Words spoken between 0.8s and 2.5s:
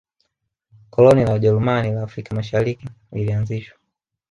koloni la wajerumani la afrika